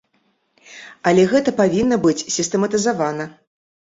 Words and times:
Але 1.09 1.25
гэта 1.33 1.53
павінна 1.59 1.99
быць 2.05 2.25
сістэматызавана. 2.37 3.29